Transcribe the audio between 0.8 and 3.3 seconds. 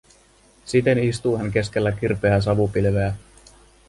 istuu hän keskellä kirpeää savupilveä.